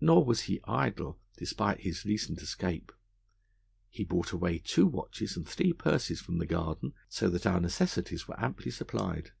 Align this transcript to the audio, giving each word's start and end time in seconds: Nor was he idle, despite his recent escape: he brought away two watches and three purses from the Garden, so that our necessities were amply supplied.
Nor 0.00 0.24
was 0.24 0.40
he 0.48 0.58
idle, 0.64 1.18
despite 1.36 1.80
his 1.80 2.06
recent 2.06 2.40
escape: 2.40 2.92
he 3.90 4.04
brought 4.04 4.32
away 4.32 4.56
two 4.56 4.86
watches 4.86 5.36
and 5.36 5.46
three 5.46 5.74
purses 5.74 6.18
from 6.18 6.38
the 6.38 6.46
Garden, 6.46 6.94
so 7.10 7.28
that 7.28 7.44
our 7.46 7.60
necessities 7.60 8.26
were 8.26 8.40
amply 8.40 8.70
supplied. 8.70 9.32